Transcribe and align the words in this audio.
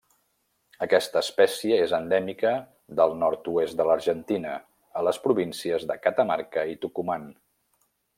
Aquesta 0.83 1.21
espècie 1.25 1.75
és 1.87 1.91
endèmica 1.97 2.53
del 3.01 3.13
nord-oest 3.25 3.77
de 3.81 3.85
l'Argentina, 3.89 4.55
a 5.03 5.07
les 5.09 5.21
províncies 5.27 5.87
de 5.93 5.99
Catamarca 6.07 6.65
i 6.73 6.79
Tucumán. 6.87 7.29